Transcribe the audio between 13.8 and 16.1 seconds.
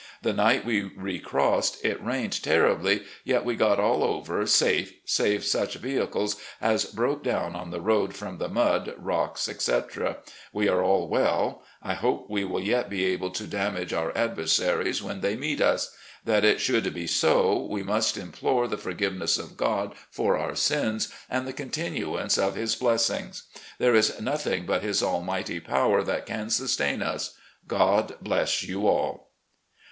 our adversaries when they meet us.